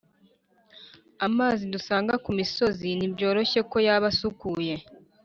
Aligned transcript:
amazi 1.27 1.63
dusanga 1.73 2.13
ku 2.23 2.29
misozi, 2.39 2.89
ntibyoroshye 2.97 3.59
ko 3.71 3.77
yaba 3.87 4.05
asukuye 4.13 4.75